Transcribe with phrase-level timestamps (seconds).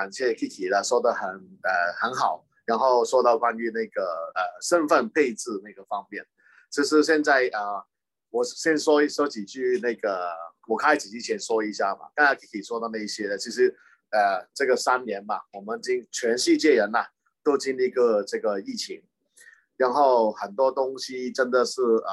[0.00, 6.24] 感谢 Kiki 的说的很呃很好，然后说到关于那个呃身份配置那个方面，
[6.70, 7.84] 其实现在啊、
[8.30, 10.30] 我先说一说几句那个，
[10.68, 13.76] 我开始之前说一下嘛，刚才 Kiki 说的那一些的，其实
[14.10, 17.04] 呃这个三年嘛，我们经全世界人呐、
[17.44, 19.02] 都经历过这个疫情，
[19.76, 22.12] 然后很多东西真的是、呃、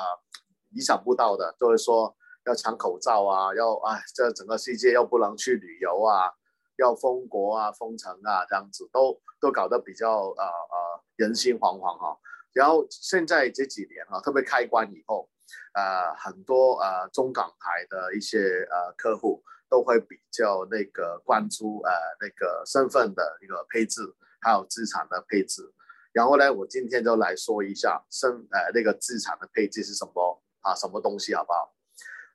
[0.74, 2.14] 意想不到的，就是说。
[2.48, 6.32] 要抢口罩啊，要哎，这整个世界又不能去旅游啊，
[6.78, 12.18] 要封国啊、封城啊，这样子都都搞得比较呃呃人心惶惶哈、啊。
[12.54, 15.30] 然后现在这几年啊，特别开关以后，
[15.74, 18.40] 呃，很多呃中港台的一些
[18.72, 24.02] 呃客户都会比较那个关注呃那个身份的一个配置，
[24.42, 25.72] 还有资产的配置。
[26.14, 31.76] 然后呢，我今天就来说一下身呃那个资产的配置是什么啊，什么东西好不好？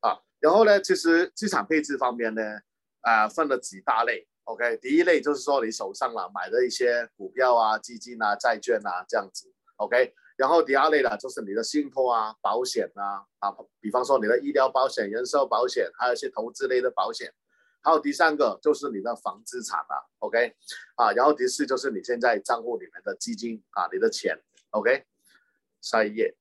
[0.01, 2.43] 啊，然后呢，其实资产配置方面呢，
[3.01, 4.29] 啊、分了几大类。
[4.45, 9.53] OK，第一类就是说你手上啦买的一些股票啊、基金啊、债券啊这样子。
[9.77, 17.33] OK，然后第二类呢，就是你的信托啊、保险啊，啊，比方说你的医疗保险、人寿保险，还有一些投资类的保险。
[17.85, 19.95] 还有第三个就是你的房资产啊。
[20.19, 20.55] OK，
[20.97, 24.39] 啊，然后第四就是你现在账户里面的基金啊，你的钱。
[24.71, 25.05] OK，
[25.81, 26.37] 下一页。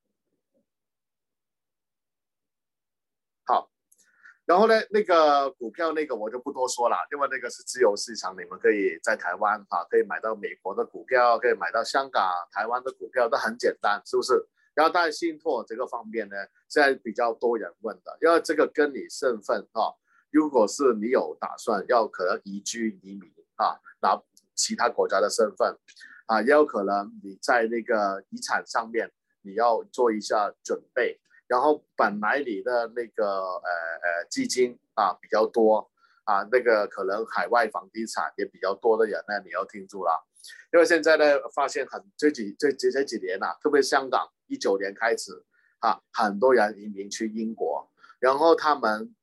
[4.45, 14.45] 然后呢，那个股票那个我就不多说了，因为那个是自由市场，你们可以在台湾啊，可以买到美国的股票，可以买到香港、台湾的股票，都很简单，是不是？
[14.73, 16.35] 然后在信托这个方面呢，
[16.67, 19.93] 现在比较多人问的，因为这个跟你身份啊，
[20.31, 24.19] 如果是你有打算要可能移居移民啊，拿
[24.55, 25.77] 其他国家的身份
[26.25, 29.11] 啊，也有可能你在那个遗产上面
[29.43, 31.19] 你要做一下准备。
[31.51, 33.69] 然后本来你的那个呃
[34.03, 35.91] 呃基金啊比较多
[36.23, 40.25] 啊，那个可能海外房地产也比较多的人呢，你要听住了，
[40.71, 45.43] 因为现在呢发现很这几这这这几年呐、啊，特别香港一九年开始
[45.79, 47.85] 啊，很多人移民去英国，
[48.21, 49.13] 然后他们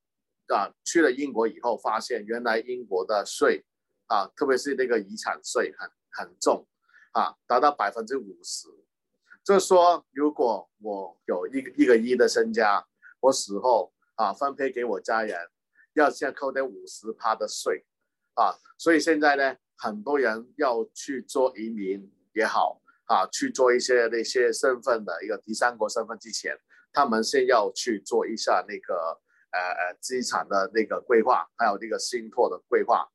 [0.49, 3.65] 啊去了英国以后，发现原来英国的税
[4.09, 6.67] 啊，特别是那个遗产税很很重
[7.13, 8.69] 啊，达到百分之五十。
[9.49, 12.87] 就是说，如果我有一个一个亿的身家，
[13.19, 15.35] 我死后啊分配给我家人，
[15.95, 17.87] 要先扣掉五十趴的税
[18.35, 26.55] 啊，所以现在呢，很多人要去做移民也好啊，去做一些那些身份的一个第三国身份之前，
[26.93, 29.19] 他们先要去做一下那个
[29.53, 33.09] 呃呃资产的那个规划，还有那个信托的规划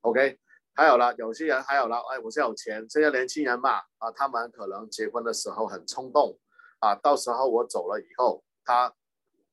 [0.00, 0.40] ，OK。
[0.78, 6.38] 还有了，有些人还有了，哎，我是有钱，这些年轻人嘛，啊，他们可能结婚的时候很冲动，
[6.78, 8.94] 啊，到时候我走了以后，他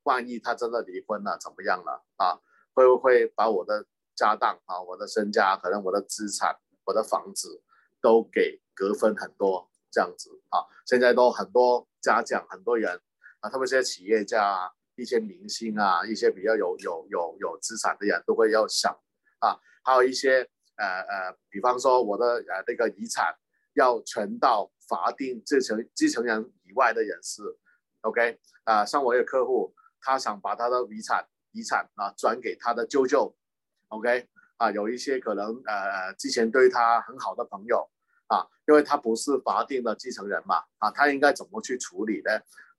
[0.04, 2.06] 万一他真的离婚了，怎么样了？
[2.18, 2.38] 啊，
[2.76, 6.56] 会不会把我的家当啊，我的身家，可能我的资产，
[6.86, 7.64] 我的房子
[8.00, 10.62] 都给隔分很多这样子啊？
[10.86, 13.02] 现在都很多家长，很多人
[13.40, 18.96] 啊，特别是企业家啊，一些明星啊，一些比较有有有有资产的人都会要想
[19.40, 20.48] 啊，还有一些。
[20.78, 23.34] 呃呃，比方说我的呃那个遗产
[23.74, 27.42] 要存到法定继承继承人以外的人士
[28.02, 33.36] ，OK 啊、像我一个客户，他想把他的遗产遗产啊转给他的舅舅
[33.90, 34.28] ，OK
[34.58, 37.90] 啊，有一些可能呃之前对他很好的朋友
[38.28, 42.32] 啊，因为他不是法定的继承人嘛，啊，他应该怎么去处理呢？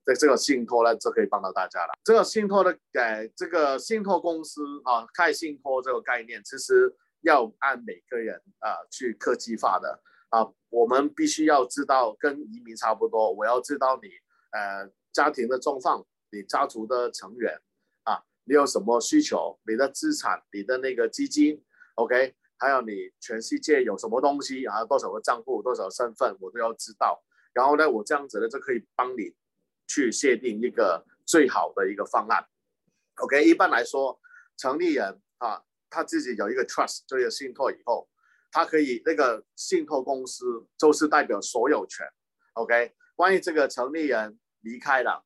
[0.05, 1.93] 这这个信托呢，就可以帮到大家了。
[2.03, 6.95] 这个信托的呃这个信托公司啊，开信托这个概念其实。
[7.27, 14.09] 要按每个人啊、去科技化的啊、我们必须要知道跟移民差不多，我要知道你
[14.51, 17.61] 呃家庭的状况，你家族的成员
[18.03, 21.63] 啊，你有什么需求，你的资产，你的那个基金
[21.95, 27.23] ，OK，还有你全世界有什么东西啊，多少个账户，多少身份，我都要知道。
[27.53, 29.33] 然后呢，我这样子呢就可以帮你
[29.87, 32.45] 去设定一个最好的一个方案。
[33.15, 34.19] OK，一般来说，
[34.57, 35.63] 成立人啊。
[35.89, 38.09] 他自己有一个 trust，就有信托以后，
[38.51, 40.45] 他可以那个信托公司
[40.77, 42.05] 就是代表所有权
[42.53, 42.93] ，OK。
[43.17, 45.25] 万一这个成立人离开了，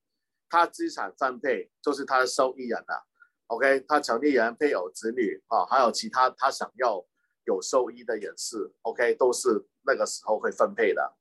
[0.50, 3.08] 他资产分配就是他的受益人了
[3.48, 3.82] ，OK。
[3.88, 7.06] 他成立人配偶、子女啊，还有其他他想要
[7.46, 11.18] 有受益的人士，OK，都是那个时候会分配的。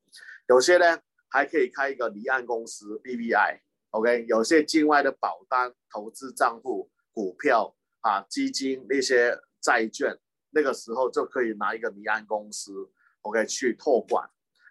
[0.47, 0.99] 有些呢
[1.29, 4.25] 还可以开一个离岸公司 BVI，OK。
[4.27, 7.75] 有些境外的保单、投资账户、股票。
[8.01, 10.17] 啊，基金那些债券，
[10.51, 12.89] 那个时候就可以拿一个离岸公司
[13.21, 14.29] ，OK 去托管，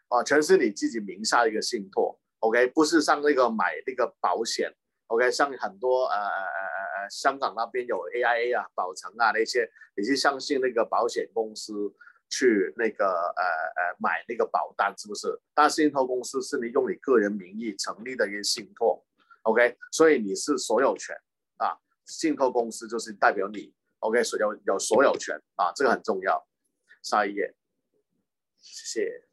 [0.09, 4.75] 啊，全是你自己名下的一个信托，OK，不是像那个买那个保险
[5.07, 11.73] ，OK，像很多呃呃呃呃香港那边有 AIA 啊、保诚啊那些，你去相信那个保险公司
[12.29, 15.41] 去那个呃呃买那个保单，是不是？
[15.55, 19.05] 但信托公司是你用你个人名义成立的一个信托
[19.43, 21.17] ，OK，所以你是所有权
[21.57, 21.77] 啊，
[22.11, 26.47] 信托公司就是代表你，OK，所有有所有权啊，这个很重要。
[27.03, 27.55] 下一页，
[28.59, 29.29] 谢谢。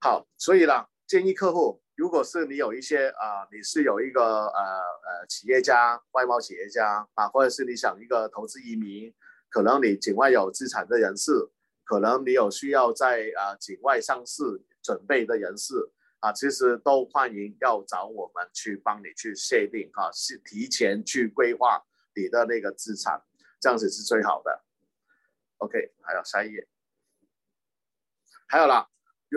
[0.00, 9.14] 好，所以呢，建议客户，如果是你有一些啊、你是有一个呃呃企业家、外贸企业家啊，或者是你想一个投资移民。
[9.52, 11.32] 可能你境外有资产的人士，
[11.82, 14.44] 可能你有需要在啊境外上市
[14.80, 15.74] 准备的人士
[16.20, 21.82] 啊，其实都欢迎要找我们去帮你去设定哈，是提前去规划
[22.14, 23.22] 你的那个资产，
[23.60, 24.64] 这样子是最好的。
[25.58, 26.68] OK，还有下一页，
[28.48, 28.88] 还有啦，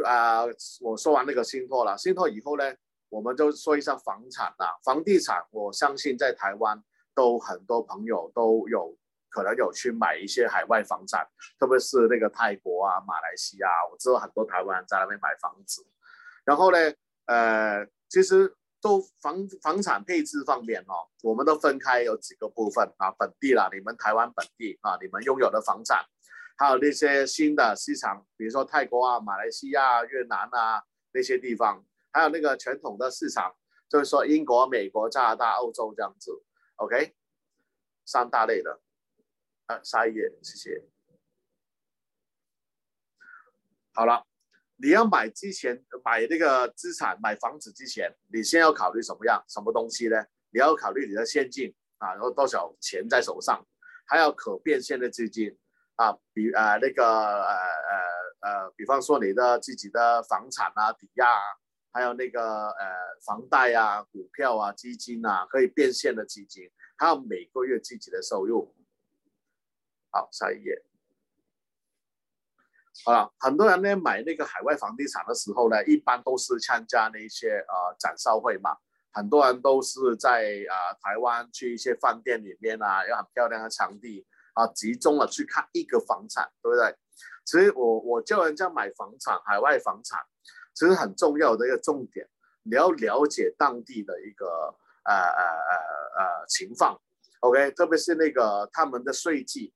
[0.05, 0.43] 啊，
[0.81, 2.75] 我说完那个信托了，信托以后呢，
[3.09, 6.83] 我们就说一下房产啦，房地产，我相信在台湾
[7.15, 8.97] 都很多朋友都有。
[9.35, 11.27] 可能有去买一些海外房产，
[11.57, 15.83] 特别是那个泰国啊、马来西亚，我知道很多台湾人在那边买房子。
[16.45, 16.77] 然后呢，
[17.25, 26.05] 呃，其实都房房产配置方面哦，我们都分开有几个部分啊，本地啦，你们台湾本地啊，你们拥有的房产，
[26.57, 33.55] 还有那些新的市场，比如说泰国啊、马来西亚、越南啊那些地方，还有那个传统的市场，
[33.89, 36.31] 就是说英国、美国、加拿大、欧洲这样子
[36.75, 37.15] ，OK，
[38.05, 38.81] 三大类的。
[39.67, 40.83] 啊，下一页，谢谢。
[43.93, 44.25] 好了，
[44.77, 50.17] 你要买之前买那个资产买房子之前，你先要考虑什么样什么东西呢？
[50.51, 53.65] 你要考虑你的现金啊，然后多少钱在手上，
[54.07, 55.57] 还有可变现的资金
[55.95, 57.55] 啊，比呃那个呃
[58.41, 61.41] 呃呃，比方说你的自己的房产啊、抵押啊，
[61.91, 62.85] 还有那个呃
[63.25, 68.75] 房贷啊、股票啊、基金啊，可以变现的基金，还有每个月自己的收入。
[70.11, 70.83] 好，下一页。
[73.05, 78.77] 啊，很多人呢买那个海外房地产的时候呢，一般都是参加那些呃展销会嘛。
[79.11, 86.95] 很多人都是在啊、呃、台湾去一些饭店里面啊，有很漂亮的场地啊，集中了去看一个房产，对不对？
[87.45, 90.19] 其实我我教人家买房产，海外房产，
[90.73, 92.27] 其实很重要的一个重点，
[92.63, 94.47] 你要了解当地的一个
[95.03, 96.99] 呃呃呃呃情况
[97.41, 99.71] ，OK，特别是那个他们的税制。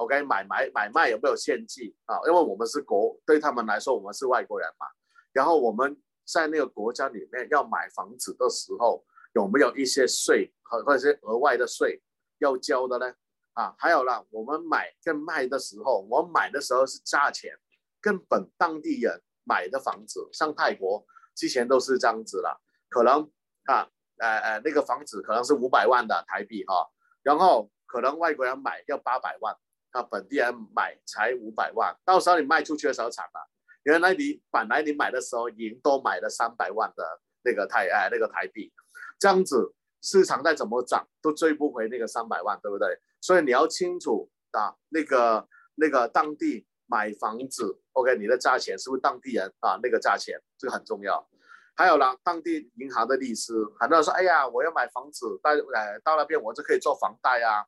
[0.00, 2.16] OK，买买买卖有没有限制啊？
[2.26, 4.86] 因为我们是国，对他们来说我们是外国人嘛。
[5.30, 5.94] 然后我们
[6.24, 9.04] 在那个国家里面要买房子的时候，
[9.34, 12.02] 有没有一些税和或者是额外的税
[12.38, 13.14] 要交的呢？
[13.52, 17.52] 啊，还有啦，我们买跟卖的时候，我买的时候是价钱
[18.00, 21.04] 跟本当地人买的房子，像泰国
[21.34, 22.58] 之前都是这样子啦，
[22.88, 23.30] 可能
[23.64, 23.86] 啊，
[24.16, 26.88] 呃呃，那个房子可能是五百万的台币哈，
[27.22, 29.54] 然后可能外国人买要八百万。
[29.92, 33.50] 那本地人买才五百万，到时候你卖出去的时候惨了。
[33.82, 38.72] 原来你本来你买的时候已经都买了三百万的那个台哎那个台币，
[39.18, 42.88] 这样子市场再怎么涨都追不回那个三百万，对不对？
[43.20, 51.26] 所以你要清楚啊，那个那个当地买房子，OK，你的价钱是不是当地人啊那个价钱，这个很重要。
[51.74, 57.64] 还有呢，当地银行的利息，很多人说，哎呀，我要买房子，到呃到那边我就可以做房贷啊。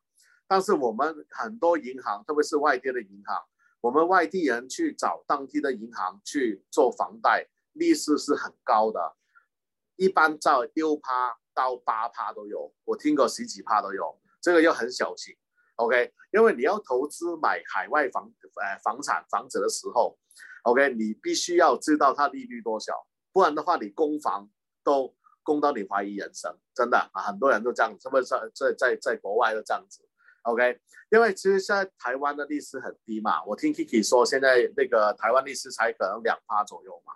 [0.47, 3.43] 但是我们很多银行，特别是外地的银行，
[3.81, 9.15] 我们外地人去找当地的银行去做房贷，利息是很高的，
[9.95, 15.35] 一般在六趴到八趴都有，我听过十几趴都有，这个要很小心
[15.77, 16.13] ，OK？
[16.31, 18.31] 因为你要投资买海外房
[18.61, 20.19] 呃房产房子的时候
[20.63, 20.93] ，OK？
[20.93, 24.49] 你必须要知道它利率多少，不然的话你供房
[24.83, 30.07] 都供到你怀疑人生，真的啊，很多人都这样，特别是在在在国外都这样子。
[30.43, 30.77] OK，
[31.09, 37.13] 因为其实现在台湾的利息很低嘛，我听 Kiki 说现在那个台湾利息才可能两趴左右嘛，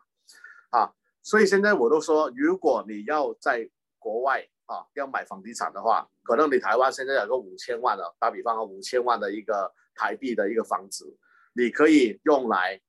[0.70, 3.70] 啊，所以现在我都说，如果你要在
[4.00, 11.18] 国外啊要买房地产的话，可能你台湾现在有个五千万的，打比方说五千万的一个台币的一个房子，
[11.52, 12.80] 你可以用来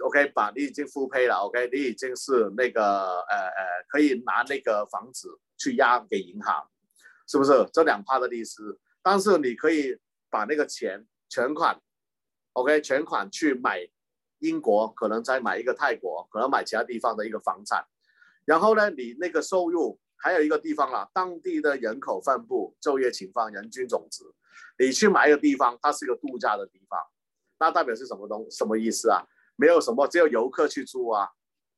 [0.00, 6.68] ，OK，把你已经复配了，OK，你已经是那个呃呃可以拿那个房子去押给银行，
[7.28, 7.52] 是不是？
[7.72, 8.56] 这两趴的利息。
[9.10, 9.98] 但是你可以
[10.28, 11.80] 把那个钱全款
[12.52, 13.88] ，OK，全款去买
[14.40, 17.82] 英国，可能再买一个泰国，可能买其他地方的一个房产。
[18.44, 24.22] 然后呢，你那个收入还有一个地方啦，当地的人口分布、就业情况、人均总值，
[24.78, 27.00] 你去买一个地方，它是一个度假的地方，
[27.58, 29.24] 那代表是什么东什么意思啊？
[29.56, 31.30] 没有什么，只有游客去住啊，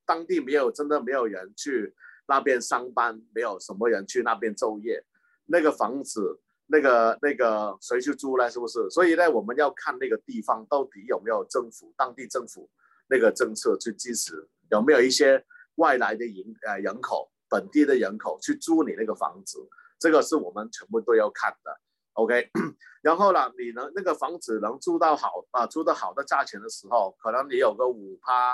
[0.05, 1.95] 当地没有真的没有人去
[2.27, 5.05] 那边上班，没有什么人去那边就业，
[5.45, 6.41] 那个房子。
[6.71, 8.49] 那个那个谁去租呢？
[8.49, 8.89] 是不是？
[8.89, 12.69] 所以呢，我们要看那个地方到底有没有政府当地政府
[13.09, 19.59] 那个政策去支持，有没有一些外来的人呃人口、本地的人口去租你那个房子，
[19.99, 21.77] 这个是我们全部都要看的。
[22.13, 22.49] OK，
[23.03, 28.53] 然后呢，你能那个房子能租到好啊，租到好的价钱的时候，可能你有个五趴，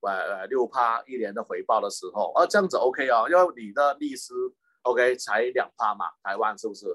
[0.00, 4.32] 呃呃六趴一年的回报的时候，啊这样子 OK 哦，因为你的利息
[4.82, 6.86] OK 才两趴嘛，台湾是不是？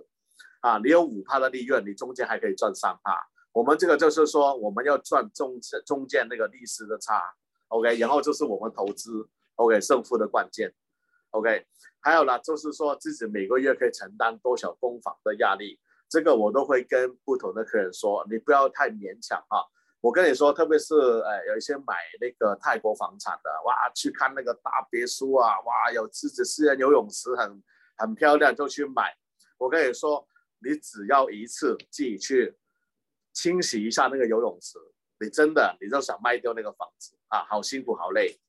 [0.67, 3.17] 啊，你有五趴的利润，你中间还可以赚三趴。
[3.53, 7.23] 我们这个就是说，我们要赚中中间那个利息的差
[7.69, 10.73] ，OK，然后就是我们投资 OK 胜负的关键
[11.31, 11.65] ，OK，
[12.01, 15.79] 还有呢，就是说自己每个月可以承担多少公房的压力。
[16.09, 19.63] 这个我都会跟不同的客人说，你不要太勉强啊！
[19.99, 27.63] 我跟你说，特别是呃有一些买那个泰国房产的，哇，去看那个大别墅啊，哇，有自己私人游泳池，很
[27.97, 29.13] 很漂亮，就去买。
[29.57, 30.25] 我跟你说，
[30.59, 32.57] 你只要一次自己去
[33.33, 34.77] 清洗一下那个游泳池，
[35.19, 38.39] 你真的你就想卖掉那个房子啊，好辛苦好累，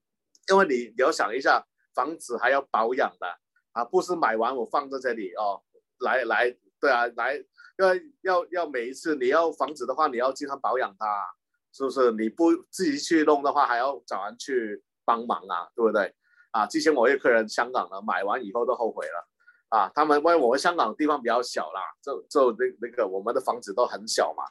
[0.50, 3.26] 因为你你要想一下，房子还要保养的
[3.72, 5.62] 啊，不是买完我放在这里哦，
[6.00, 6.56] 来来。
[6.80, 7.34] 对啊，来，
[7.76, 11.26] 要要要每一次你要房子的话，你要经常保养它，
[11.72, 12.12] 是不是？
[12.12, 16.14] 你不自己去弄的话，还要找人去帮忙啊，对不对？
[16.52, 19.28] 啊，之前我一个客人香港的买完以后都后悔了，
[19.68, 24.44] 啊，他们因为我们香港地方比较小啦，就就那那个我们的房子都很小嘛，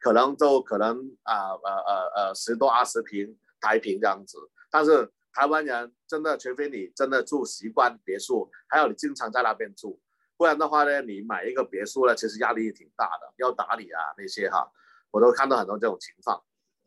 [0.00, 4.38] 可能就可能啊呃呃呃十多二十平台平这样子，
[4.70, 10.00] 但是台湾人真的，除非你真的住习惯别墅，还有你经常在那边住。
[10.36, 14.70] 不然的话呢，你买一个别墅呢，其实压力也挺大的，要打理啊那些哈，
[15.10, 16.42] 我都看到很多这种情况。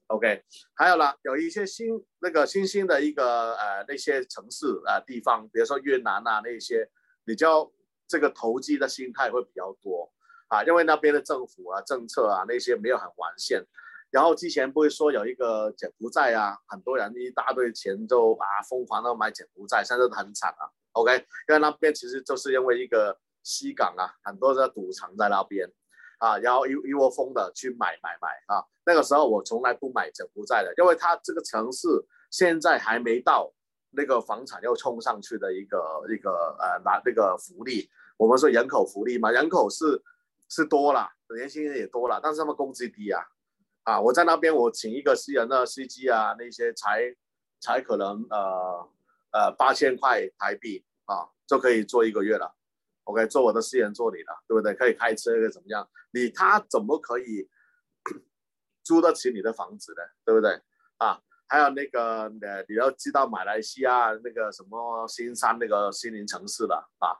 [0.07, 1.87] OK，还有啦，有一些新
[2.19, 6.87] 那个新兴的一个呃那些城市啊、地方，比如说越南啊那些，
[7.23, 7.71] 比较
[8.07, 10.11] 这个投机的心态会比较多
[10.47, 13.65] 啊，因为那边的政府啊政策啊那些没有很完善。
[14.11, 20.69] 然后之前不会说有一个柬埔寨啊，很多人一大堆钱就啊疯狂的买柬埔寨，现在都很惨啊。
[20.93, 21.15] OK，
[21.49, 23.19] 因为那边其实就是因为一个。
[23.47, 25.71] 西港啊，很多的赌场在那边，
[26.17, 28.65] 啊，然后一一窝蜂的去买买买啊。
[28.87, 31.87] 那个时候我从来不买柬埔寨的，因为它这个城市
[32.31, 33.53] 现在还没到
[33.95, 37.89] 那个房产要冲上去的一个一个呃拿那个福利。
[38.17, 40.01] 我们说人口福利嘛，人口是
[40.49, 43.21] 是多了，年轻人也多了，但是他们工资低啊。
[43.83, 47.15] 啊，我在那边我请一个私人的司机啊，那些才
[47.59, 48.89] 才可能呃
[49.31, 52.55] 呃八千块台币啊就可以做一个月了。
[53.03, 54.73] OK，做我的私人助理了，对不对？
[54.73, 55.87] 可以开车，可以怎么样？
[56.11, 57.47] 你他怎么可以
[58.83, 60.01] 租得起你的房子呢？
[60.25, 60.59] 对不对？
[60.97, 67.13] 啊，还有那个呃，你要知道马来西亚那个什么新山那个心灵城市了啊，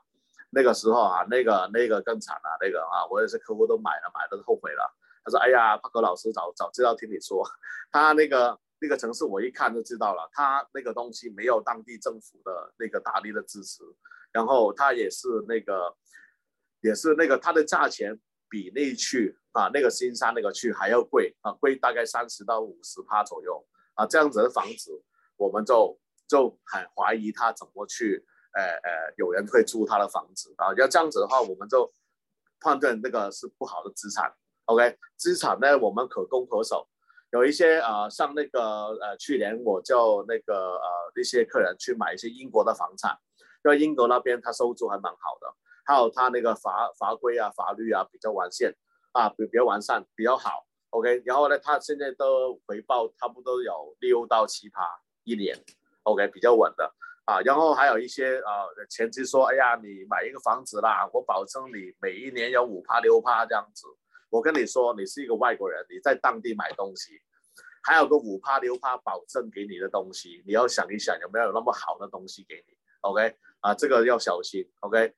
[0.50, 4.94] 那个时候啊，那个那个更惨了，那个啊，我也是客户都买了，买了后悔了。
[5.24, 7.44] 他说：“哎呀，帕克老师早早知道听你说，
[7.90, 13.82] 他那个那个城市我一看就知道了，他那个东西没有当地政府的那个大力的支持。”
[14.32, 15.96] 然后他也是那个，
[16.80, 23.66] 也是那个，它的价钱比那区啊，那个新山那个区还要贵啊，贵大概三十到五十趴左右
[23.96, 25.02] 啊，这样子的房子，
[25.36, 25.98] 我们就
[26.28, 31.92] 就很怀疑他怎么去，呃呃，有人会租他的房子啊，要这样子的话，我们就
[32.60, 34.32] 判断那个是不好的资产。
[34.66, 36.88] OK，资产呢，我们可攻可守，
[37.32, 43.18] 有一些啊、像那个呃，去年我叫那个呃那些客人去买一些英国的房产。
[43.64, 45.52] 因为英国那边他收租还蛮好的，
[45.84, 48.72] 还有他那个法法规啊、法律啊比较完善
[49.10, 50.64] 啊，比比较完善，比较好。
[50.90, 54.80] OK，然后呢，他现在都回报差不多有六到七趴
[55.24, 55.56] 一年
[56.04, 57.40] ，OK，比较稳的啊。
[57.40, 63.86] 然后还有一些啊，前期说，哎呀，你买一个房子啦，我保证你每一年有五趴六趴这样子。
[64.30, 67.20] 我跟你说，你是一个外国人，你在当地买东西，
[67.82, 73.36] 还有个五趴六趴保证给你的东西，你要想一想有没有那么好的东西给你，OK。
[73.60, 75.14] 啊，这个要小心，OK，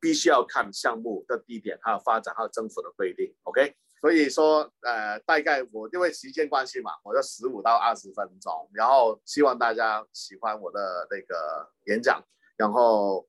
[0.00, 3.74] 必须要看项目的地点，还有发展，还有政府的规定，OK。
[4.00, 12.22] 所以说，呃，大概我因为时间关系嘛，我就十五到二十分钟，然后希望大家喜欢我的那个演讲，
[12.56, 13.26] 然后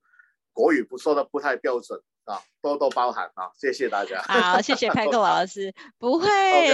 [0.54, 4.22] 国语不说的不太标准啊，多多包涵啊， 谢谢大家。
[4.22, 6.28] 好，谢谢 派克老师，不会，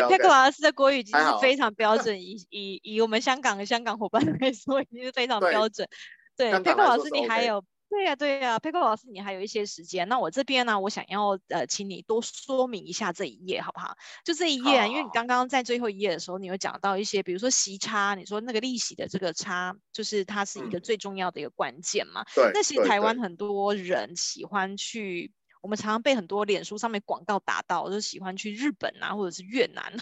[0.08, 5.88] 派克老师的国语已经是非常标准，以以以我们香港的香港伙伴来说，已经是非常标准。
[6.36, 7.64] 对，派克老师，你还有。
[7.90, 13.96] 对呀、啊，对呀、啊，佩克老师，你还有一些时间，那我这边呢，我想要呃，请你多说明一下这一页好不好？
[14.26, 22.26] 就这一页，因为你刚刚在最后一页的时候，你有讲到一些，比如说息差，你说那个利息的这个差，就是它是一个最重要的一个关键嘛。
[22.54, 29.94] 那其实台湾很多人喜欢去我们常常被很多脸书上面广告打到，就是喜欢去日本啊，或者是越南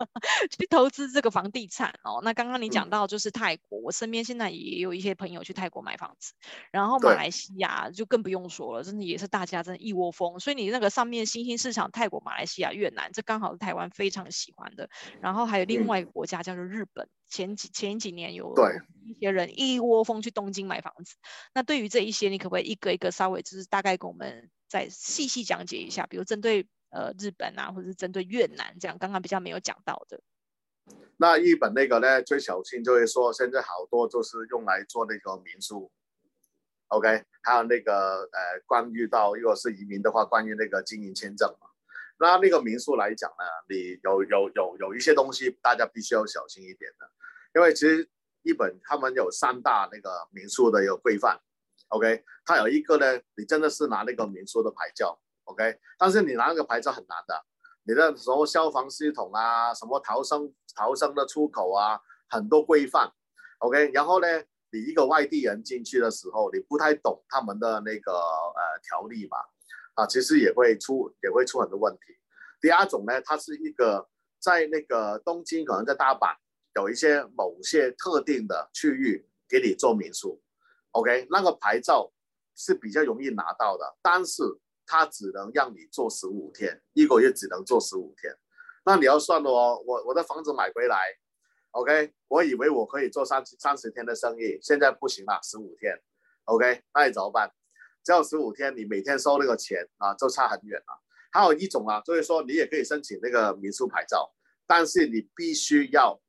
[0.50, 2.20] 去投资这个房地产哦。
[2.22, 6.32] 那刚刚你讲到就是泰国，嗯、我身边现在也有一些朋友去泰国买房子，
[6.70, 10.38] 然后马来西亚就更不用说了，真的也是大家真的一窝蜂。
[10.40, 14.88] 所以你那个上面新兴市场，泰国、马来西亚、越南，这刚好是台湾非常喜欢的。
[15.20, 18.52] 然后还有另外一个国家叫做日本，嗯、前几前几年有
[19.06, 21.16] 一些人一窝蜂去东京买房子。
[21.54, 26.06] 那对于这一些，你可不可以一个一个稍微就是大概跟我们再细细讲解一下？
[26.06, 30.20] 比如针对呃日本啊，或者是针对越南这样，刚刚比较没有讲到的。
[31.16, 35.90] 那日本那个呢，最小心就会说，现在好多就是用来做那个民宿。
[36.88, 41.68] OK，还有那个呃，关于到如果是移民的话，关于那个经营签证嘛。
[42.18, 47.10] 那那个民宿来讲呢，你有有有有一些东西，大家必须要小心一点的，
[47.54, 48.08] 因为其实
[48.44, 51.40] 日本他们有三大那个民宿的一个规范。
[51.88, 55.20] OK，它有一个呢，你真的是拿那个民宿的牌照。
[55.44, 57.44] OK，但是你拿那个牌照很难的，
[57.84, 63.12] 你的什么消防系统啊，什么逃生逃生的出口啊，很多规范。
[63.58, 64.26] OK，然后呢，
[64.70, 69.36] 你一个外地人进去的时候，你不太懂他们的那个呃条例嘛。
[69.94, 72.18] 啊，其实也会出也会出很多问题。
[72.60, 74.08] 第二种呢，它是一个
[74.40, 76.34] 在那个东京，可能在大阪
[76.76, 80.42] 有一些某些特定的区域给你做民宿
[80.92, 82.12] ，OK，那个牌照
[82.56, 84.42] 是比较容易拿到的，但是
[84.86, 88.36] 它只能让你做十五天，一个月只能做十五天。
[88.84, 90.96] 那你要算了哦，我我的房子买回来
[91.70, 95.98] ，OK，我以为我可以做三三十天的生意，现在不行了，十五天
[96.44, 97.50] ，OK，那你怎么办？
[98.04, 101.00] 只要十五天，你每天收那个钱啊，就差很远了。
[101.32, 104.30] 还有一种啊，就是说你也可以申请那个民宿牌照，
[104.66, 106.20] 但是你必须要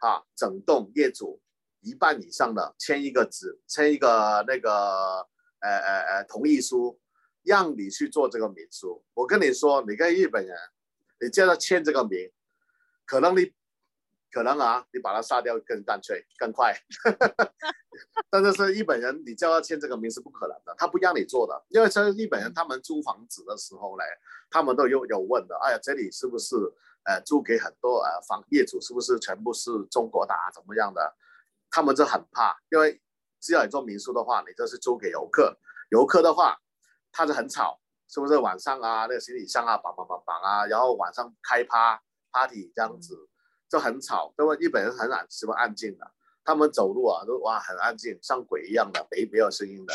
[0.00, 1.40] 啊，整栋业主
[1.80, 4.70] 一半以上的签一个纸，签一个那个
[5.60, 7.00] 呃呃呃同意书，
[7.42, 9.02] 让你去做这个民宿。
[9.14, 10.56] 我跟你说，你跟日本人，
[11.20, 12.30] 你叫他签这个名，
[13.06, 13.52] 可能你。
[14.32, 16.72] 可能啊，你把他杀掉更干脆更快，
[18.30, 24.04] 但是是日本人，你叫他签这个名是不可能的，他不让你做的，因为这日本人他们租房子的时候呢，
[24.48, 26.54] 他们都有有问的，哎呀，这里是不是
[27.04, 31.16] 呃租给很多呃房业主是不是全部是中国的啊，怎么样的？
[31.70, 33.00] 他们就很怕，因为
[33.40, 35.58] 只要你做民宿的话，你就是租给游客，
[35.90, 36.58] 游客的话
[37.12, 43.14] 他就很吵，是不是晚上啊那个行李箱啊绑绑绑绑啊，然后晚上开趴 party 这样子。
[43.14, 43.26] 嗯
[43.70, 46.04] 就很吵，因为日本人很安喜欢安静的，
[46.42, 49.94] 他们走路啊都哇很安静，像鬼一样的，没没有声音的，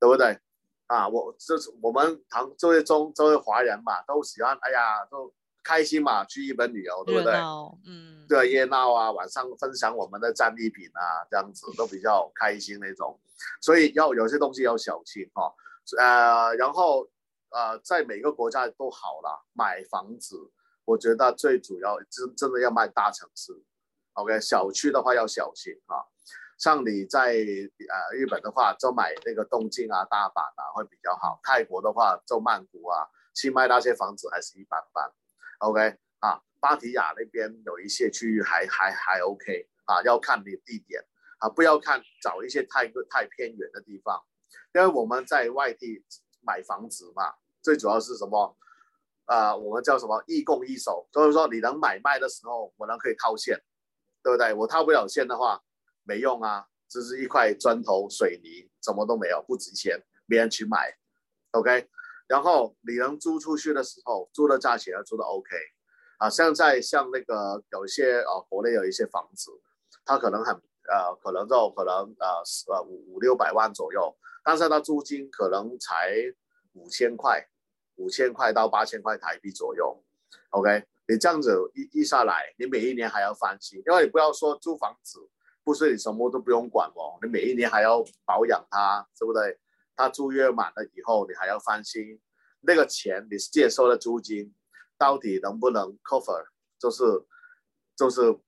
[0.00, 0.40] 对不对？
[0.86, 5.30] 啊，我这是我们唐这位中这位华人嘛，都喜欢哎呀都
[5.62, 7.34] 开心嘛，去日本旅游，对不对？
[7.86, 13.18] 嗯，对，热闹啊，晚上分享我们的战利品啊，这样子都比较开心那种，
[13.60, 15.54] 所以要有些东西要小心哈、哦，
[15.98, 17.08] 呃，然后
[17.50, 20.50] 呃，在每个国家都好了，买房子。
[20.86, 23.52] 我觉得最主要真真的要卖大城市
[24.14, 26.02] ，OK，小区的话要小心啊。
[26.58, 31.38] 像你在呃日本的话，就买那个东京啊、大阪啊会比较好。
[31.44, 35.08] 泰国的话，就曼谷啊、清迈那些房子还是一般般
[35.60, 36.42] ，OK 啊。
[36.60, 41.02] 芭提雅那边有一些区域还还还 OK 啊，要看你地点
[41.38, 44.22] 啊，不要看找一些太太偏远的地方，
[44.74, 46.04] 因为我们在外地
[46.42, 48.54] 买房子嘛，最主要是什么？
[49.24, 53.56] 啊、我们叫什么一供一手，所以说你能买卖的时候，我能可以套现，
[54.22, 54.52] 对不对？
[54.52, 55.62] 我套不了现的话，
[56.02, 60.94] 没用啊，只是一块砖头、水泥，什么都没有，不值钱，没人去买
[61.52, 61.88] ，OK。
[62.30, 65.50] 然后你能租出去的时候，租的价钱要租的 OK，
[66.18, 69.50] 啊，现在像那个有一些啊，国内有一些房子，
[70.04, 70.54] 它可能很
[70.88, 72.28] 呃，可能就可能呃
[72.68, 76.14] 呃五五六百万左右，但是它租金可能才
[76.74, 77.44] 五千块。
[77.96, 80.02] 五千块到八千块台币左右
[80.52, 85.18] ，OK，你这样子一一下来，你每一年还要翻新，因为你不要说租房子，
[85.62, 89.58] 不是你什么都不用管哦，你每一年还要保养它，对不对？
[90.00, 92.18] 它租约满了以后，你还要翻新，
[92.60, 94.54] 那个钱你是接收的租金，
[94.96, 96.46] 到底能不能 cover？
[96.78, 97.04] 就是
[97.94, 98.40] 就是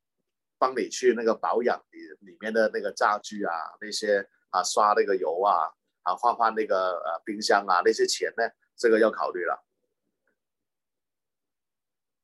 [0.58, 5.68] 帮你去那个保养里里面的那个家具啊，那些啊刷那个油啊，
[6.02, 8.42] 啊换换那个呃冰箱啊那些钱呢？
[8.74, 9.62] 这个要考虑了。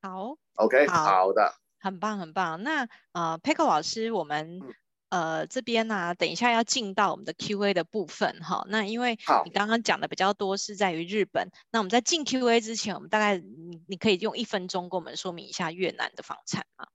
[0.00, 2.62] 好，OK，好，好的，很棒，很棒。
[2.62, 4.74] 那呃，Peko 老师，我们、嗯、
[5.10, 8.64] 呃这边呢、啊，等一下要进到我们的 Q&A 的部分哈。
[8.68, 16.86] 那因为你刚刚讲的比较多是在于日本，那我们在进 Q&A 之前，我们大概你你可以用一分钟跟我们说明一下越南的房产吗？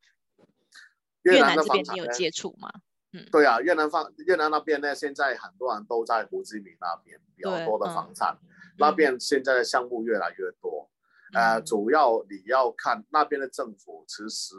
[1.24, 2.72] 越南这边你有接触吗？
[3.14, 8.38] 嗯，对啊，越南方越南那边呢，现在很多人都在胡志明那边比较多的房产。
[8.78, 10.90] 那边现在的项目越来越多，
[11.34, 14.56] 嗯、呃，主要你要看那边的政府，其实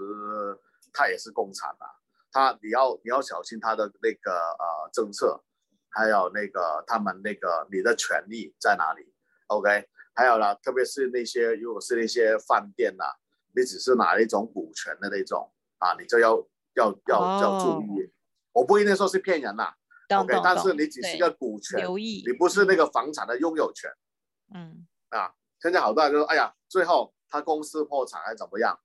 [0.93, 1.85] 它也是共产的，
[2.35, 5.41] 他你要你要小心他的那个呃政策，
[5.91, 9.15] 还有那个他们那个你的权利在哪里
[9.47, 13.15] ？OK，还有啦，特别是那些如果是那些饭店呐、啊，
[13.55, 16.37] 你只是拿一种股权的那种啊，你就要
[16.75, 18.11] 要要要注意，哦、
[18.55, 19.77] 我不一定说是骗人呐、啊。
[20.19, 23.89] OK，但是你只是一个股权，留意，你不是那个房产的拥有权。
[24.53, 28.77] 嗯啊，现在好多人就说，哎呀，最后他公司破产还怎么样？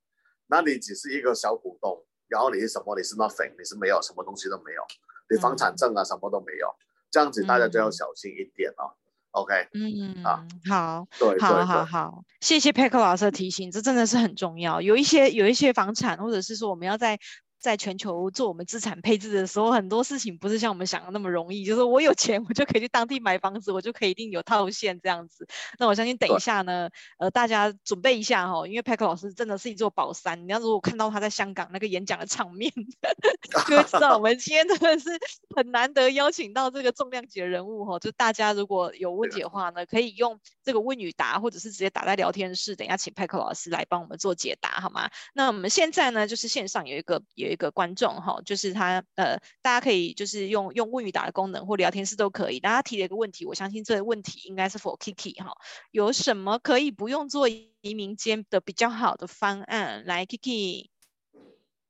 [0.46, 2.96] 那你只是一个小股东，然后你是什么？
[2.96, 4.82] 你是 nothing，你是没有什么东西都没有，
[5.30, 6.68] 你房产证啊、嗯、什么都没有，
[7.12, 8.96] 这样子大家就要小心一点哦。
[8.96, 14.80] 嗯、OK，嗯啊，好，对，对，好好好，谢谢佩克老师的提醒，这真的是很重要。
[14.80, 17.20] 有一些有一些房产，或者是说我们要在。
[17.60, 21.66] 在全球做我们资产配置的时候，很多事情不是像我们想的那么容易。
[21.66, 25.46] 就是我有钱， 我就可以去当地买房子，我就可以一定有套现这样子。
[25.78, 30.48] 那我相信等一下呢，呃，大家准备一下哈，因为派克老师真的是一座宝山。
[30.48, 32.72] 你要如果看到他在香港那个演讲的场面，
[33.68, 35.10] 就会知道我们今天真的是
[35.54, 38.00] 很难得邀请到这个重量级的人物哈。
[38.00, 45.10] 就大家如果有问题的话呢，可以用这个问与答，或者是直接打在聊天室，等一下请派克老师来帮我们做解答好吗？
[45.34, 47.49] 那我们现在呢，就是线上有一个也。
[47.50, 52.60] 一个观众哈，就是他呃，大家可以就是用用问与答的功能或聊天室都可以。
[52.60, 55.58] 大家提了一个问题，我相信这个问题应该是 for Kiki 哈，
[55.92, 60.04] 有什么可以不用做移民间的比较好的方案？
[60.06, 60.90] 来，Kiki。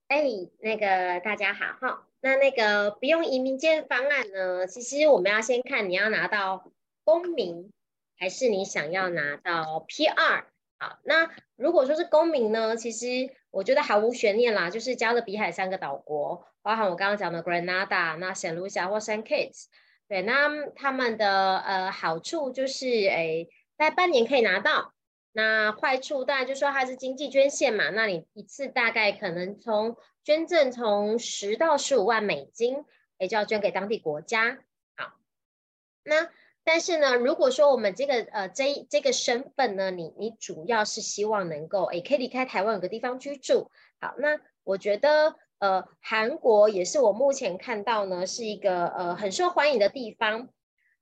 [0.08, 0.24] 哎，
[0.60, 6.72] 那个大家好哈，那那个不用移民监方案呢，其实我们要先看你要拿到
[7.04, 7.72] 公民，
[8.17, 10.45] 还是你想要拿到 PR。
[10.82, 13.06] 好，那如果说是公民呢，其实
[13.52, 19.65] 我觉得毫无悬念啦，就是加勒比海三个岛国，包含我刚刚讲的 Grenada、那 Saint Lucia 或 Saint Kitts，
[20.08, 24.94] 对，那他们的呃好处就是，诶，在半年可以拿到，
[25.34, 32.86] 那坏处当然就是说它是经济捐献嘛，那你一次大概可能从捐赠从十到十五万美金，
[33.18, 34.60] 诶，就要捐给当地国家，
[34.96, 35.12] 好，
[36.04, 36.30] 那。
[36.71, 50.49] 但是呢，如果说我们这个呃这这个身份呢，你你主要是希望能够诶可以离开台湾有个地方居住，好，那我觉得呃韩国也是我目前看到呢是一个呃很受欢迎的地方。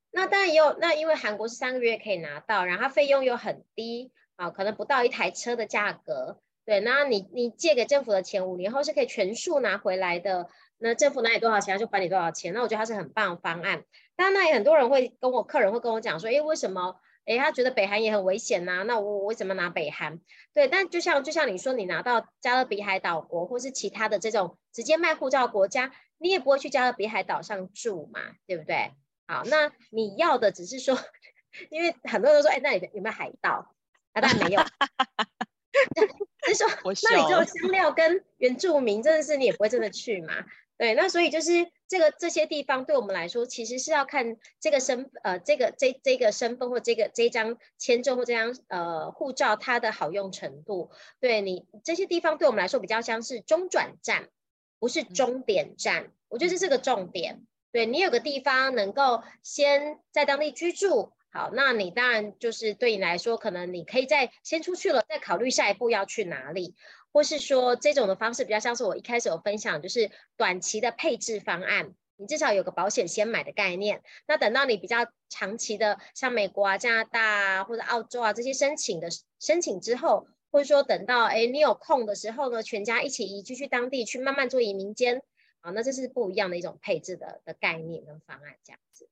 [0.09, 10.47] 那当然也有，那因为韩国是三个月可以拿到，然后费用又很低啊，可能不到一台车的价格，对，那你你借给政府的钱五年后是可以全数拿回来的。
[10.79, 12.53] 那政府拿你多少钱，他就还你多少钱。
[12.53, 13.83] 那我觉得他是很棒的方案。
[14.17, 16.99] 当然，那也很多人会跟我客人会跟我讲说，诶，为什么？
[17.25, 18.83] 诶，他觉得北韩也很危险呐、啊。
[18.83, 20.19] 那我我为什么拿北韩？
[20.55, 28.91] 对，但就像就像你说，你拿到加勒比海岛国或是其他的这种直接卖护照国家，你也不会去加勒比海岛上住嘛，对不对？
[29.27, 30.97] 好，那你要的只是说，
[31.69, 33.75] 因为很多人都说，诶，那里有没有海盗？
[34.13, 34.61] 啊，当然没有。
[36.47, 36.67] 就是说，
[37.01, 40.45] 那你这种香料跟原住民，真的是你也不会真的去嘛？
[40.77, 50.91] 对，那所以就是这个这些地方对我们来说，其实是要看这个身呃这个这这个身份或这个这张签证或这张呃护照它的好用程度。
[51.19, 54.29] 对你这些地方对我们来说比较像是中转站，
[54.77, 56.11] 不是终点站。
[56.29, 57.47] 我觉得这是个重点。
[57.71, 66.75] 对，你有个地方能够先在当地居住，好，那你当然就是对你来说，可能你可以再先出去了，再考虑下一步要去哪里。
[67.17, 74.03] 或是说这种的方式比较像是我一开始有分享，就是短期的配置方案，你至少有个保险先买的概念。
[74.27, 79.07] 那等到你比较长期的，像美国啊、加拿大啊或者澳洲啊这些申请的
[79.39, 85.23] 申请之后，或者说等到哎你有空的时候呢，全家一起移居去当地去慢慢做移民监，
[85.61, 89.09] 啊，那这是不一样的一种配置的的概念跟方案这样子。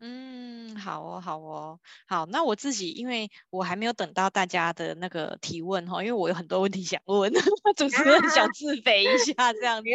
[0.00, 2.24] 嗯，好哦，好哦，好。
[2.26, 7.32] 那我自己，因为我还没有等到大家的那个提问哈，因为我有很多问题想问，
[7.76, 9.90] 主持人想自肥一下这样子。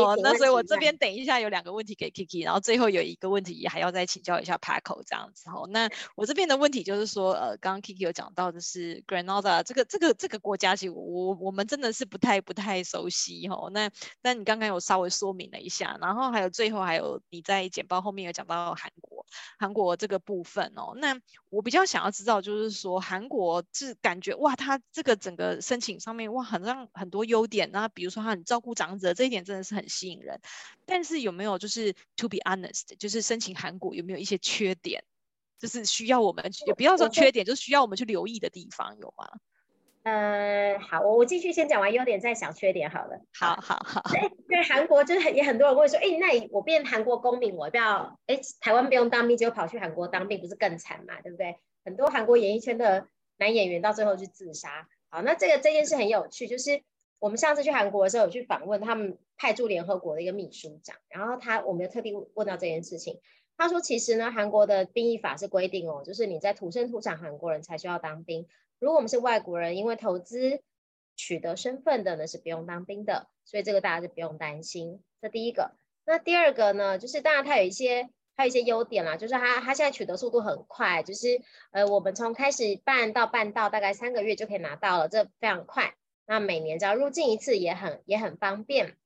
[0.00, 5.50] 哦，那所以我这边等一下有两个问题给 Kiki，然后最后有一个问题也还要再请教一下 Paco 这样子。
[5.50, 13.68] 哦，那我这边的问题就是说，呃，刚刚 Kiki 有讲到的是 Granada 这个这个这个国家，其实我我们真的是不太不太熟悉哈。
[13.72, 13.90] 那
[14.22, 19.26] 那你刚刚有稍微说明了一下，然后还有最后还有你在简报后面有讲到韩国。
[19.58, 30.40] 韩国这个部分哦，那我比较想要知道，就是说韩国是感觉哇，他这个整个申请上面哇，好像很多优点，那比如说他很照顾长者，这一点真的是很吸引人。
[30.84, 35.04] 但是有没有就是 to be honest，就是申请韩国有没有一些缺点，
[35.58, 39.28] 就是需要我们也不要说缺点，就是需要我们去留意的地方有吗？
[40.08, 43.20] 呃，好，我我继续先讲完优点，再想缺点好了。
[43.38, 44.00] 好好好。
[44.16, 51.56] 哎，对，韩国就是很也很多人会说，哎，那我变韩国公民，我不要，哎，台湾不用当兵，就跑去韩国当兵，不是更惨嘛，对不对？
[51.84, 54.88] 很多韩国演艺圈的男演员到最后去自杀。
[55.10, 56.82] 好，那这个这件事很有趣，就是
[57.18, 63.20] 我们上次去韩国的时候有去访问他们派驻联合国的一个秘书长，然后他我们有特地问到这件事情，
[63.56, 68.46] 他说其实呢，韩国的兵役法是规定哦，就是你在土生土长韩国人才需要当兵，
[68.78, 70.60] 如果我们是外国人，因为投资
[71.16, 75.02] 取得身份的呢是不用当兵的，所以这个大家就不用担心。
[75.20, 75.72] 这第一个。
[76.04, 85.94] 那第二个呢，就是当然它有一些，它有一些优点啦，就是它它现在取得速度很快，就是呃我们从开始办到办到大概三个月就可以拿到了，这非常快。
[86.24, 88.96] 那每年只要入境一次也很也很方便。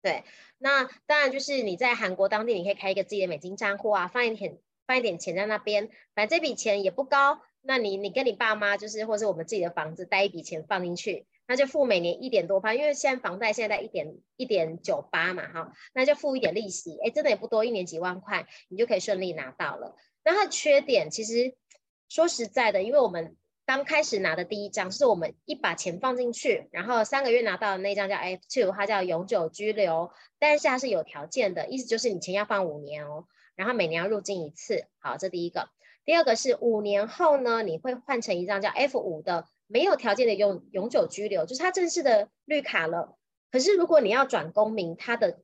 [0.00, 0.24] 对，
[0.56, 7.42] 那当然就是你在韩国当地，你可以开一个自己的美金账户啊，放一点放一点钱在那边，反正这笔钱也不高。
[7.68, 11.26] 那你你跟你爸妈就是或者我们自己的房子带一笔钱放进去。
[11.46, 19.96] 那就付每年一点多趴，因为现在房贷现在在一点一点九八嘛，哈，那就付一点利息，哎，真的也不多，一年几万块，你就可以顺利拿到了。
[20.24, 21.54] 那它的缺点其实
[22.08, 33.26] 说实在的，因为我们刚开始拿的第一张是我们一把钱放进去，然后三个月拿到的那张叫 F two，它叫永久居留，但是它是有条件的，意思就是你钱要放五年哦，
[33.56, 34.86] 然后每年要入境一次。
[34.98, 35.68] 好，这第一个。
[36.08, 39.44] 第二个是五年后呢，你会换成一张叫 F5 的。
[39.66, 43.18] 没有条件的永永久居留，就是他正式的绿卡了。
[43.50, 45.40] 可是如果你要转公民，他的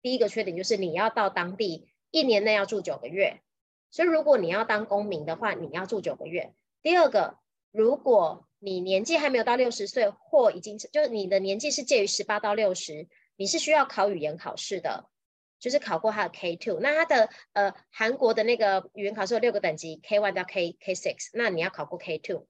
[0.00, 3.42] 第一个缺点就是你要到当地一年内要住九个月。
[3.90, 6.54] 所以如果你要当公民的话，你要住九个月。
[6.82, 7.36] 第二个，
[7.70, 15.10] 如果你年纪还没有到六十岁，或已经就是你的年纪是介于十八到六十，你是需要考语言考试的，
[15.58, 16.78] 就是考过他的 K two，。
[16.80, 22.46] 那他的呃韩国的那个语言考试有六个等级，K one 到 K K six，那你要考过 K two，。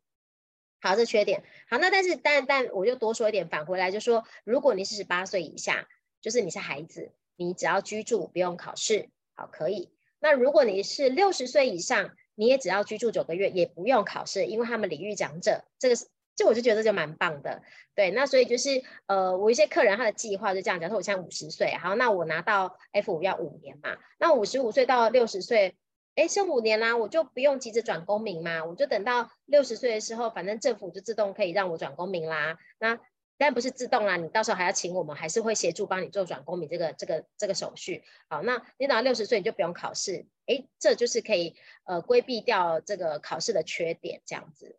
[0.80, 1.42] 好，这缺点。
[1.68, 5.88] 好，那但是但但我就多说一点，返回来就说，如果你是十八岁以下，
[6.20, 9.90] 就是你是孩子，你只要居住不用考试，好，可以。
[10.18, 17.62] 那如果你是六十岁以上，你也只要居住九个月，也不用考试，因为他们礼遇长者，这个是，就我就觉得就蛮棒的。
[17.94, 25.74] 对，那所以就是呃，我一些客人他的计划就这样，假设我现在五十岁，好，那我拿到 F 五要五年嘛，那五十五岁到六十岁。
[26.14, 32.56] 哎，剩五年啦，我就不用急着转公民嘛，我就等到六十岁的时候，反正政府就自动可以让我转公民啦。
[32.78, 32.98] 那
[33.36, 38.02] 但不是自动啦，你到时候还要请我们，还是会协助帮你做转公民这个这个这个手续。
[38.30, 44.78] 好，那你等到六十岁你就不用考试，哎，这就是可以呃规避掉这个考试的缺点，这样子。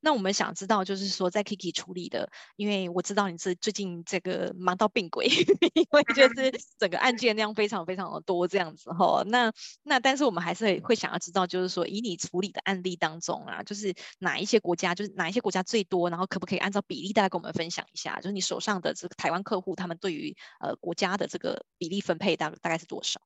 [0.00, 5.26] 那我们想知道，就是说在 Kiki 处理的，因为我知道你是最近这个忙到病鬼，
[5.74, 9.22] 因为就 是整个案件量非常非常的多这样子哈。
[9.26, 9.52] 那
[9.82, 18.16] 那但是我们还是会想要知道，就是说以你处理的案例当中啊，就是哪一些国家，就是哪一些国家最多，然后可不可以按照比例大概跟我们分享一下？
[18.16, 23.20] 就是你手上的这个台湾客户，他们对于呃国家的这个比例分配大大概是多少？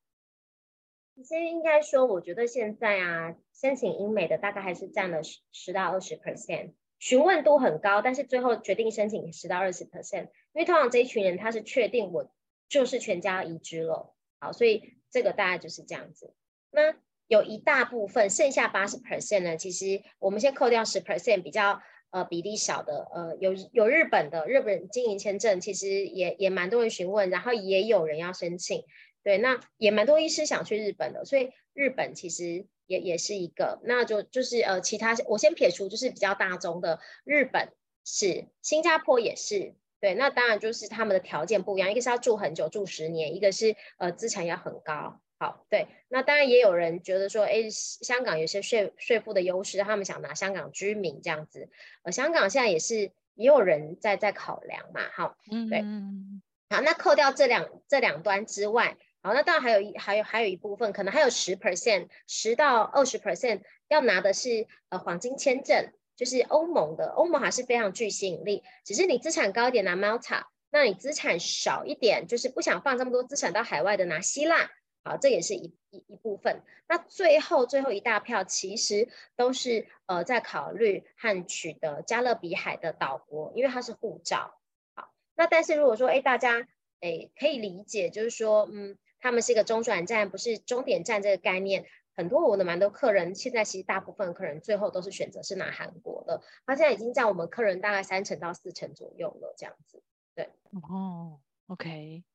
[1.15, 10.23] 其实应该说，我觉得现在啊，申请英美的大概还是占了十十到二十 percent，询问度很高，但是最后决定申请十到二十 percent，
[10.53, 12.31] 因为通常这一群人他是确定我
[12.67, 16.33] 就是全家移居了，好，所以这个大概就是这样子。
[16.71, 16.95] 那
[17.27, 28.83] 有一大部分剩下八十 percent 呢，其实我们先扣掉十 percent 比较呃比例小的，呃有有日本的日本经营签证，其实也也蛮多人询问，然后也有人要申请。
[29.23, 37.69] 对，那也蛮多医师想去日本的，所以日本其实也也是一个，那就就是呃，其他我先撇除，就是比较大宗的，日本
[38.03, 51.69] 是，新加坡也是，对，那当然就是他们的条件不一样，一个是要住很久，住十年，一个是呃资产要很高，好，对，那当然也有人觉得说，哎，香港有些税税负的优势，他们想拿香港居民这样子，
[52.03, 55.37] 呃，香港现在也是也有人在在考量嘛，好，
[55.69, 58.97] 对，嗯，好，那扣掉这两这两端之外。
[59.25, 68.63] 好，那当然还有一还有还有一部分，可能还有十 percent，十到二十 percent 要拿的是呃黄金签证，就是欧盟的，欧盟还是非常具吸引力。
[68.83, 74.69] 只是你资产高一点拿 Malta，那你资产少一点，就是不想放这么多资产到海外的拿希腊，
[75.05, 76.61] 好，这也是一一一部分。
[76.89, 79.07] 那最后最后一大票其实
[79.37, 84.59] 都是呃在考虑和取得加勒比海的岛国，因为它是护照。
[84.95, 86.67] 好，那但是如果说哎大家
[87.03, 88.97] 哎可以理解，就是说嗯。
[89.25, 91.85] 他们是一个中转站，不是终点站这个概念。
[92.13, 96.41] 很多我的蛮多客人，现在其实大部分客人最后都是选择是拿韩国的。
[96.65, 100.03] 他现在已经占我们客人大概三成到四成左右了，这样子。
[100.35, 102.25] 对，哦，OK，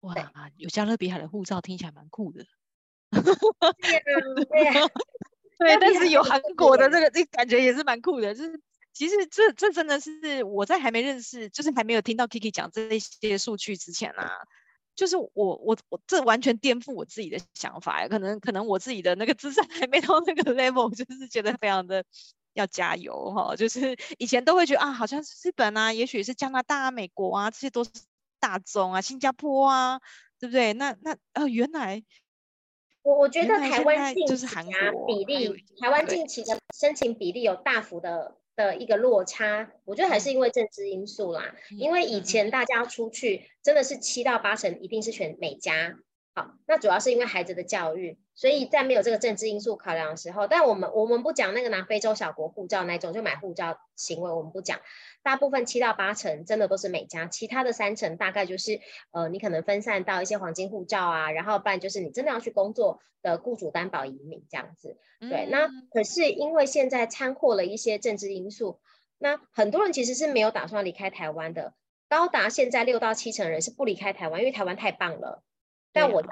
[0.00, 0.14] 哇，
[0.58, 2.44] 有加勒比海的护照听起来蛮酷的。
[3.10, 4.04] 对啊，
[4.50, 4.88] 对啊，
[5.58, 8.34] 对，但是有韩国的这个，这感觉也是蛮酷的。
[8.34, 8.60] 就是
[8.94, 14.30] 其实这这真的是我在还没认识，就是还没有听到 Kiki 讲这些数据之前啊。
[14.96, 22.04] 就是我我我这完全颠覆我自己的想法，可能可能我自己的那个资产还没到那个 level， 就是觉得非常的
[22.52, 23.56] 要加油哈。
[23.56, 27.90] 就是以前都会觉得啊，好像是日本啊，也许是加拿大啊、美国啊，这些都是
[28.38, 30.00] 大宗啊，新加坡啊，
[30.38, 30.72] 对不对？
[30.74, 32.04] 那那呃，原来
[33.02, 34.62] 我我觉得台湾近期啊
[35.08, 38.36] 比例，台湾近期的申请比例有大幅的。
[38.56, 41.54] 的一个落差，我觉得还是因为政治因素啦。
[41.70, 45.96] 嗯、因为以前大家出去真的是七到八成一定是选美加，
[46.34, 54.80] 好，那主要是因为孩子的教育，所以在没有这个政治因素考量的时候，但我们我们不讲那个拿非洲小国护照那种就买护照行为，我们不讲。
[55.22, 58.80] 大部分七到八成真的都是美加，其他的三成大概就是
[59.12, 64.98] 呃，你可能分散到一些黄金护照啊，然后不然就是你真的要去工作的雇主担保移民这样子。
[65.20, 68.80] 对，那可是因为现在掺和了一些政治因素，
[69.16, 71.72] 那很多人其实是没有打算离开台湾的，
[72.08, 75.42] 高达现在六到七成人是不离开台湾，因为台湾太棒了。
[75.92, 76.28] 但我要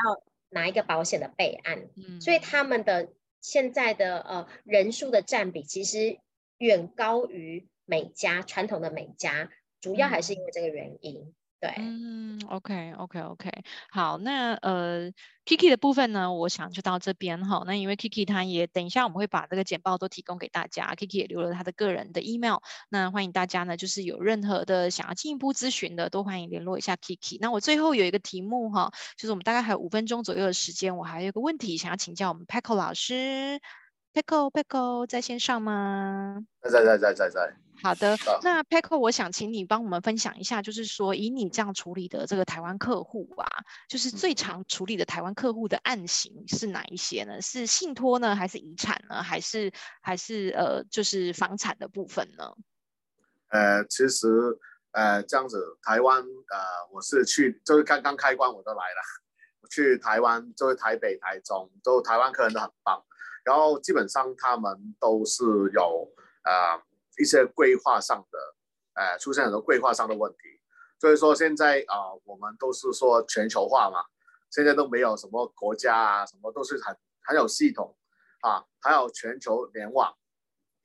[0.52, 3.08] 拿一个保险的备案，嗯所以他们的
[3.40, 6.18] 现在的呃人数的占比其实
[6.58, 7.66] 远高于。
[7.84, 11.34] 美家传统的美家，主要还是因为这个原因。
[11.62, 13.50] 嗯、对，嗯，OK OK OK，
[13.90, 15.12] 好，那呃
[15.46, 17.62] ，Kiki 的部分呢，我想就到这边哈。
[17.64, 27.38] 那因为 Kiki 他也等一下我们会把这个简报都提供给大家，Kiki 也留了他的个人的 email，那欢迎大家呢，就是有任何的想要进一步咨询的，都欢迎联络一下 Kiki。
[27.40, 33.60] 那我最后有一个题目哈，就是我们大概还有五分钟左右的时间，我还有一个问题想要请教我们 Paco 老师
[34.12, 36.44] ，Peko Peko 在线上吗？
[36.60, 37.61] 在在在在在在。
[37.82, 43.48] 好的，那 Paco，我想请你帮我们分享一下，就是说以你这样处理的这个台湾客户啊，
[43.88, 47.42] 就是最常处理的台湾客户的案型是哪一些呢？
[47.42, 52.54] 是信托呢，还是遗产呢，还是还是呃，就是房产的部分呢？
[53.48, 54.28] 呃，其实
[54.92, 56.58] 呃这样子，台湾呃，
[56.92, 59.02] 我是去就是刚刚开关我都来了，
[59.60, 63.02] 我去台湾就是台北、台中，都台湾客人都很棒，
[63.44, 65.42] 然后基本上他们都是
[65.74, 66.08] 有
[66.44, 66.80] 呃。
[67.22, 68.38] 一些规划上的，
[68.94, 70.60] 呃，出现很多规划上的问题，
[70.98, 74.04] 所以说现在啊、我们都是说全球化嘛，
[74.50, 77.96] 现在都没有什么国家啊，什么都是很很有系统
[78.40, 80.12] 啊，还有全球联网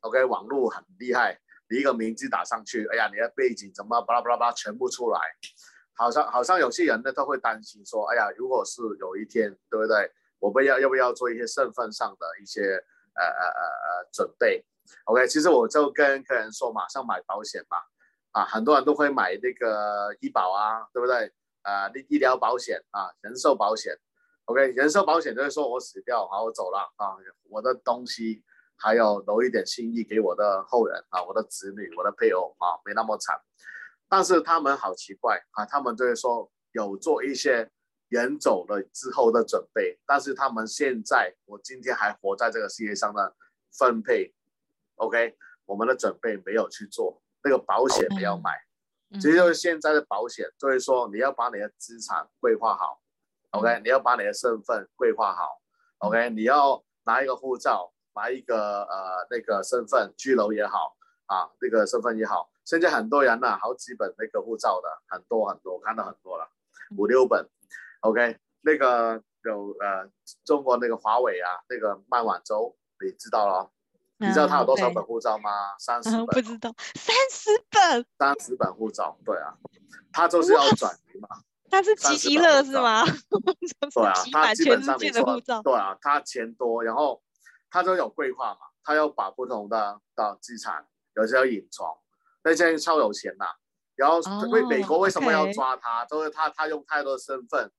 [0.02, 5.19] ，OK，网络很厉害，你一个名字打上去，哎呀，你的背景怎么巴拉巴拉巴拉全部出来，
[5.95, 10.12] 好像好像有些人呢都会担心说，哎呀，如果是有一天，对不对？
[10.39, 12.62] 我们要要不要做一些身份上的一些
[13.15, 14.63] 呃呃呃呃准备
[15.06, 17.78] ？OK，其实我就跟客人说，马上买保险嘛，
[18.32, 21.34] 啊，很多人都会买那个医保啊，对不对？
[21.63, 23.93] 啊，医疗保险啊，人寿保险
[24.45, 27.17] ，OK，人寿保险就是说我死掉，好，我走了啊，
[27.50, 28.41] 我的东西
[28.78, 33.38] 还有留一点心意给我的后人啊，我的子女，我的配偶啊，没那么惨。
[34.08, 37.69] 但是他们好奇怪啊，他们就是说有做一些
[38.08, 43.36] 人走了之后的准备，但是他们现在，我今天还活在这个世界上的
[43.78, 44.34] 分配。
[44.98, 48.52] OK，我们的准备没有去做，那个保险没有买，
[49.14, 49.54] 其实就是。
[49.54, 53.02] 现在的保险，就是说你要把你的资产规划好
[53.52, 55.62] ，OK，你要把你的身份规划好
[56.00, 66.50] ，OK，你要拿一个护照，拿一个呃那个身份居留也好啊，那个身份也好，现在很多人呢、啊，好几本那个护照的，很多很多，看到很多了，
[66.98, 67.48] 五六本
[68.02, 70.10] ，OK，那个有呃
[70.44, 73.72] 中国那个华为啊，那个孟晚舟，你知道了。
[74.20, 75.50] 你知道他有多少本护照吗？
[75.80, 76.26] 三十本。
[76.28, 78.06] 不知道，三十本。
[78.18, 79.54] 三十本护照，对啊，
[80.12, 81.28] 他就是要转移嘛。
[81.70, 83.04] 他是积积乐是吗？
[83.94, 85.40] 对啊，他基本上没错。
[85.62, 87.22] 对啊，他钱多，然后
[87.70, 91.86] 他都有规划嘛，他要把不同的的资产有些要隐藏，
[92.44, 93.46] 那些超有钱呐。
[93.96, 94.20] 然后
[94.52, 96.06] 为美国为什么要抓他？
[96.06, 97.72] 就是他他用太多身份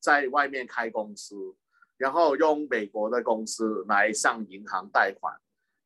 [0.00, 1.36] 在外面开公司，
[1.96, 5.32] 然后用美国的公司来向银行贷款。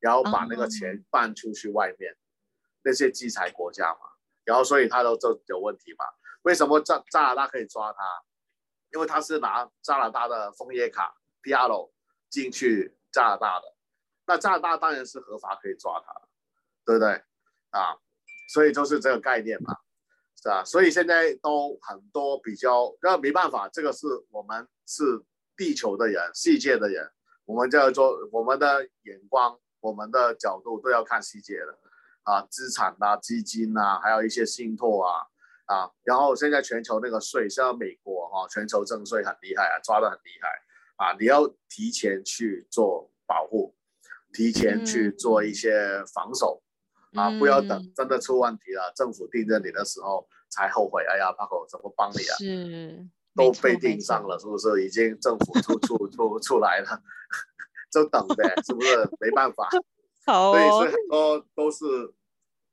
[0.00, 2.16] 然后把那个钱办出去外面，uh.
[2.82, 4.00] 那些制裁国家嘛，
[4.44, 6.04] 然后所以他都就有问题嘛。
[6.42, 7.98] 为什么加加拿大可以抓他？
[8.92, 11.90] 因为他是拿加拿大的枫叶卡 PR
[12.28, 13.66] 进去加拿大的，
[14.26, 16.12] 那加拿大当然是合法可以抓他，
[16.84, 17.22] 对不对？
[17.70, 17.96] 啊，
[18.52, 19.76] 所以就是这个概念嘛，
[20.42, 20.64] 是吧？
[20.64, 25.22] 所以现在都很多比较，那没办法，这个是我们是
[25.56, 27.12] 地球的人，世界的人，
[27.44, 29.60] 我们就要做我们的眼光。
[29.80, 31.78] 我们的角度都要看细节的，
[32.22, 35.26] 啊，资产啊，基金啊，还有一些信托啊，
[35.66, 43.74] 啊，然后现在全球那个税，像美国哈、啊，全球征税很厉害啊，抓得很厉害，啊，你要提前去做保护，
[44.32, 46.62] 提前去做一些防守，
[47.14, 52.36] 嗯、啊，不要等真的出问题了，政府盯着你的时候才后悔，哎呀，Paco 怎么帮你啊？
[52.38, 53.08] 是。
[53.36, 54.84] 都被盯上了，是不是？
[54.84, 57.00] 已经政府出出出出来了，
[57.90, 59.08] 就等呗，是不是？
[59.20, 59.68] 没办法。
[60.26, 61.84] 好、哦，所以所以很多都是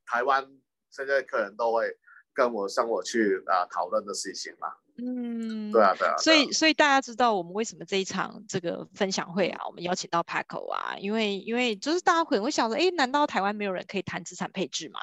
[0.06, 0.48] 台湾
[0.90, 1.98] 现在客人都会
[2.34, 4.76] 跟我向我去啊讨论的事情嘛。
[5.00, 15.00] 嗯，对啊，对啊，所以所以大家知道我们为什么这一场这个分享会啊，我们邀请到 Paco 啊，因为因为就是大家可能会想说，哎，难道台湾没有人可以谈资产配置吗？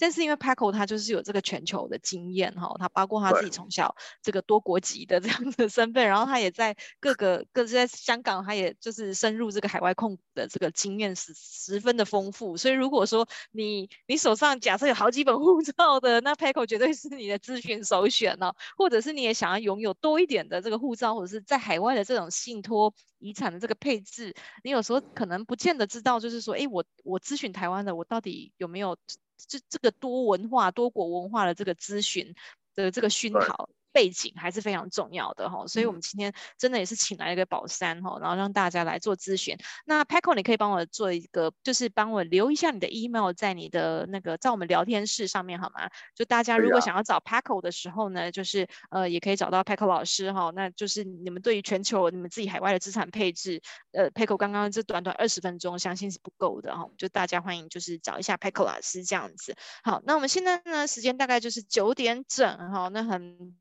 [0.00, 12.56] 但是因为 Paco 他就是有这个全球的经验哈，他包括他自己从小这个多国籍的这样子的身份，然后他也在各个各在香港，他也就是深入这个海外控股的这个经验是十分的丰富。
[12.56, 19.35] 所以如果说你你手上假设有好几本护照的，那 Paco 绝对是你的咨询首选哦，或者是你也。
[19.36, 24.34] 想要拥有多一点的这个护照，或者是在海外的这种信托遗产的这个配置，
[24.64, 28.96] 你有时候可能不见得知道，就是说，哎，我我咨询台湾的，我到底有没有
[29.36, 32.34] 这这个多文化、多国文化的这个咨询
[32.74, 33.68] 的这个熏陶。
[33.96, 39.56] 背景还是非常重要的哈，所以我们今天真的也是请来了一个宝山哈，然后让大家来做咨询。
[39.86, 45.88] 那 Paco，你可以帮我做一个，就是帮我留一下你的 email 在你的那个在我们聊天室上面好吗？
[46.14, 50.52] 就大家如果想要找 Paco 的时候呢，就是呃也可以找到 Paco 老师哈。
[50.54, 56.86] 那就是你们对于全球你们自己海外的资产配置，呃 Paco 刚刚这短短二十分钟，相信是不够的哈。
[56.98, 59.56] 就大家欢迎就是找一下 Paco 老师这样子。
[59.82, 63.56] 好，那我们现在呢时间大概就是九点整哈，那很。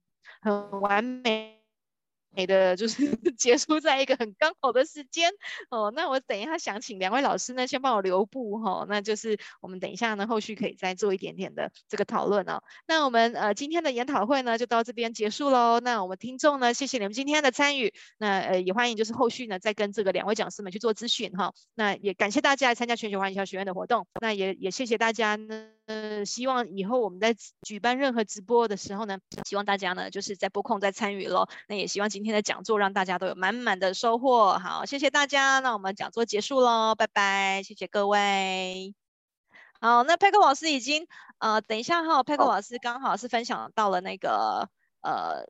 [0.46, 1.52] 很完美。
[2.38, 2.98] 美的就是
[3.40, 5.32] 结束在一个很刚好的时间
[5.70, 12.62] 哦，那我等一下想请两位老师呢，先帮我留步哈、哦，那就是我们等一下呢，后续可以再做一点点的这个讨论哦。
[12.88, 15.80] 那我们呃今天的研讨会呢就到这边结束喽。
[15.80, 21.54] 那我们听众呢，谢谢你们今天的参与，那呃也欢迎就是后续呢再跟这个两位讲师们去做咨询哈。
[21.74, 31.48] 那也感谢大家来参加全球华人营销学院的活动，那也也谢谢大家呢，呃希望以后我们在举办任何直播的时候呢，希望大家呢就是在播控再参与喽。
[31.68, 32.36] 那也希望今天。
[32.36, 38.94] 的讲座让大家都有满满的收获，好，谢谢大家，那我们讲座结束喽，拜拜，谢谢各位。
[39.80, 41.08] 好，那 Paco 老师已经
[41.38, 44.70] 呃，等一下哈，Paco 老师刚好是分享到了那个
[45.00, 45.48] 呃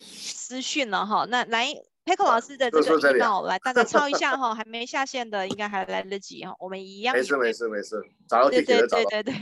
[0.00, 1.68] 私讯了哈，那来
[2.04, 7.14] Paco 老师的这个 email 来大家抄一下 哈，还没下线的应该还来得及哈，我们一样。
[7.14, 9.32] 没事没事没事，找到对对对对对，